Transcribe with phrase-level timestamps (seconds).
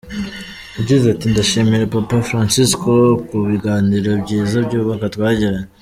[0.77, 2.89] Yagize ati “Ndashimira Papa Francisko
[3.27, 5.67] ku biganiro byiza byubaka twagiranye.